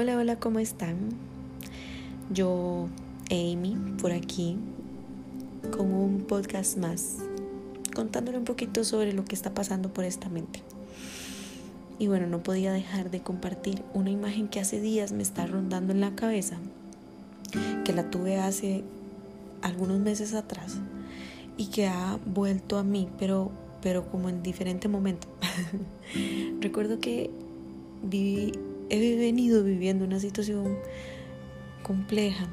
[0.00, 0.96] Hola, hola, ¿cómo están?
[2.32, 2.88] Yo,
[3.30, 4.56] Amy, por aquí,
[5.76, 7.18] con un podcast más,
[7.94, 10.62] contándole un poquito sobre lo que está pasando por esta mente.
[11.98, 15.92] Y bueno, no podía dejar de compartir una imagen que hace días me está rondando
[15.92, 16.56] en la cabeza,
[17.84, 18.82] que la tuve hace
[19.60, 20.78] algunos meses atrás
[21.58, 23.50] y que ha vuelto a mí, pero,
[23.82, 25.28] pero como en diferente momento.
[26.62, 27.28] Recuerdo que
[28.02, 28.52] viví
[28.90, 30.76] he venido viviendo una situación
[31.82, 32.48] compleja.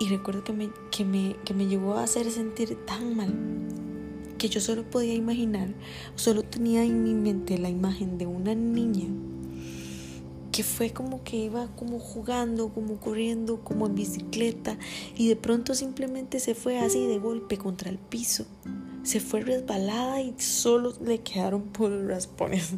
[0.00, 3.32] Y recuerdo que me, que me, que me llevó a hacer sentir tan mal
[4.38, 5.68] que yo solo podía imaginar,
[6.16, 9.08] solo tenía en mi mente la imagen de una niña
[10.54, 14.78] que fue como que iba como jugando, como corriendo, como en bicicleta
[15.16, 18.46] y de pronto simplemente se fue así de golpe contra el piso.
[19.02, 22.74] Se fue resbalada y solo le quedaron por los raspones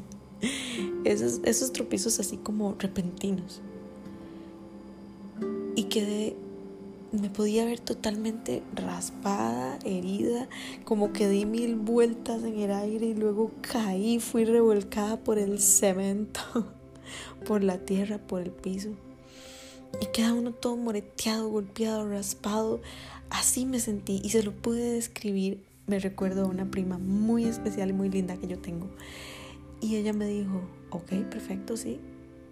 [1.04, 3.60] esos, esos tropiezos así como repentinos.
[5.74, 6.36] Y quedé,
[7.12, 10.48] me podía ver totalmente raspada, herida,
[10.84, 15.60] como que di mil vueltas en el aire y luego caí, fui revolcada por el
[15.60, 16.40] cemento,
[17.46, 18.90] por la tierra, por el piso.
[20.00, 22.80] Y queda uno todo moreteado, golpeado, raspado.
[23.30, 25.62] Así me sentí y se lo pude describir.
[25.86, 28.88] Me recuerdo a una prima muy especial y muy linda que yo tengo.
[29.80, 32.00] Y ella me dijo, ok, perfecto, sí,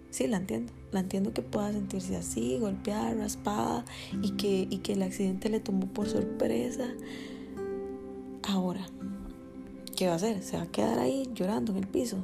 [0.09, 0.71] sí, la entiendo.
[0.91, 3.85] La entiendo que pueda sentirse así, golpeada, raspada
[4.21, 6.87] y que, y que el accidente le tomó por sorpresa.
[8.47, 8.85] Ahora,
[9.95, 10.41] ¿qué va a hacer?
[10.43, 12.17] ¿Se va a quedar ahí llorando en el piso?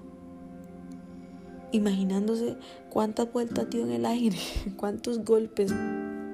[1.72, 2.58] Imaginándose
[2.90, 4.38] cuántas vueltas dio en el aire,
[4.78, 5.74] cuántos golpes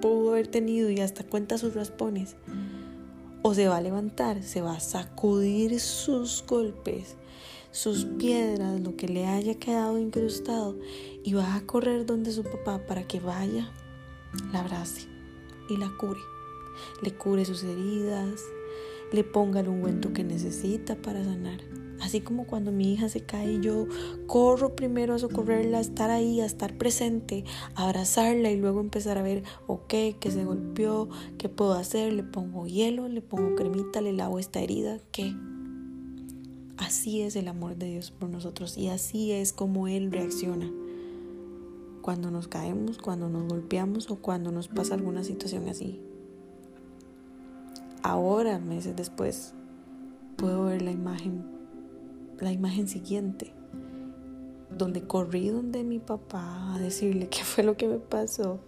[0.01, 2.35] pudo haber tenido y hasta cuántas sus raspones.
[3.48, 7.16] O se va a levantar, se va a sacudir sus golpes
[7.72, 10.76] sus piedras, lo que le haya quedado incrustado,
[11.23, 13.72] y va a correr donde su papá para que vaya,
[14.52, 15.07] la abrace
[15.69, 16.19] y la cure.
[17.02, 18.41] Le cure sus heridas,
[19.13, 21.59] le ponga el ungüento que necesita para sanar.
[22.02, 23.88] Así como cuando mi hija se cae, yo
[24.28, 27.44] corro primero a socorrerla, a estar ahí, a estar presente,
[27.75, 32.68] abrazarla y luego empezar a ver, ok, que se golpeó, qué puedo hacer, le pongo
[32.68, 35.34] hielo, le pongo cremita, le lavo esta herida, ¿qué?
[36.78, 40.72] Así es el amor de Dios por nosotros y así es como Él reacciona.
[42.03, 46.00] Cuando nos caemos, cuando nos golpeamos o cuando nos pasa alguna situación así.
[48.03, 49.53] Ahora, meses después,
[50.38, 51.56] puedo ver la imagen,
[52.40, 53.53] la imagen siguiente,
[54.75, 58.59] donde corrí donde mi papá a decirle qué fue lo que me pasó.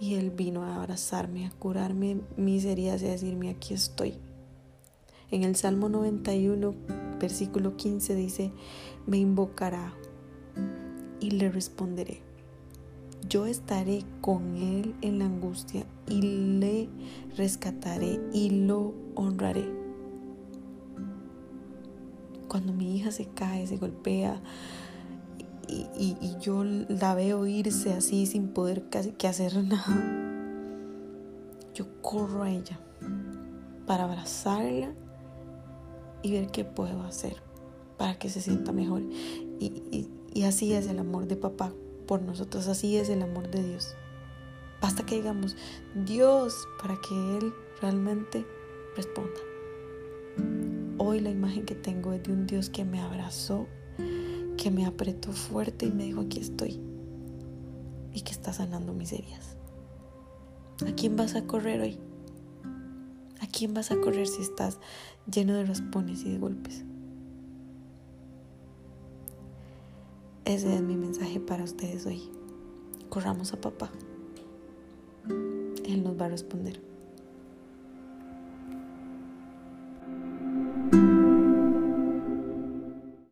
[0.00, 4.14] Y él vino a abrazarme, a curarme mis y a decirme, aquí estoy.
[5.30, 6.74] En el Salmo 91,
[7.20, 8.52] versículo 15 dice,
[9.06, 9.92] me invocará
[11.20, 12.22] y le responderé.
[13.28, 16.88] Yo estaré con él en la angustia y le
[17.36, 19.87] rescataré y lo honraré.
[22.48, 24.40] Cuando mi hija se cae, se golpea
[25.68, 29.96] y, yo la veo irse así sin poder casi que hacer nada,
[31.74, 32.78] yo corro a ella
[33.86, 34.92] para abrazarla
[36.22, 37.36] y ver qué puedo hacer
[37.96, 39.02] para que se sienta mejor.
[39.60, 40.08] Y,
[40.46, 41.72] así es el amor de papá
[42.06, 43.94] por nosotros, así es el amor de Dios.
[44.80, 45.56] Basta que digamos
[46.06, 48.46] Dios para que Él realmente
[48.96, 49.47] responda.
[51.00, 53.68] Hoy la imagen que tengo es de un Dios que me abrazó,
[54.56, 56.80] que me apretó fuerte y me dijo aquí estoy
[58.12, 59.56] y que está sanando mis heridas.
[60.84, 61.98] ¿A quién vas a correr hoy?
[63.40, 64.80] ¿A quién vas a correr si estás
[65.32, 66.84] lleno de raspones y de golpes?
[70.44, 72.22] Ese es mi mensaje para ustedes hoy.
[73.08, 73.92] Corramos a papá.
[75.28, 76.80] Él nos va a responder.